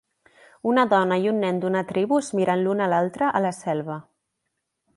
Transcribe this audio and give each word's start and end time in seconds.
Una 0.69 0.85
dona 0.93 1.17
i 1.25 1.29
un 1.31 1.37
nen 1.43 1.59
d'una 1.65 1.83
tribu 1.91 2.19
es 2.21 2.29
miren 2.39 2.63
l'un 2.65 2.81
a 2.85 2.87
l'altre 2.95 3.29
a 3.41 3.43
la 3.47 3.53
selva. 3.61 3.99